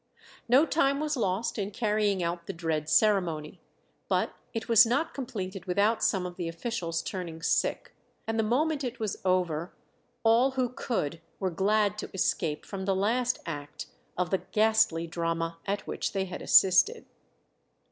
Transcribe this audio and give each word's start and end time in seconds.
No 0.49 0.65
time 0.65 0.99
was 0.99 1.15
lost 1.15 1.59
in 1.59 1.69
carrying 1.69 2.23
out 2.23 2.47
the 2.47 2.53
dread 2.53 2.89
ceremony; 2.89 3.61
but 4.09 4.33
it 4.51 4.67
was 4.67 4.83
not 4.83 5.13
completed 5.13 5.65
without 5.65 6.01
some 6.03 6.25
of 6.25 6.37
the 6.37 6.47
officials 6.49 7.03
turning 7.03 7.43
sick, 7.43 7.93
and 8.25 8.39
the 8.39 8.43
moment 8.43 8.83
it 8.83 8.99
was 8.99 9.21
over, 9.23 9.75
all 10.23 10.53
who 10.57 10.69
could 10.69 11.21
were 11.39 11.51
glad 11.51 11.99
to 11.99 12.09
escape 12.15 12.65
from 12.65 12.85
the 12.85 12.95
last 12.95 13.37
act 13.45 13.85
of 14.17 14.31
the 14.31 14.39
ghastly 14.51 15.05
drama 15.05 15.59
at 15.67 15.85
which 15.85 16.13
they 16.13 16.25
had 16.25 16.41
assisted. 16.41 17.05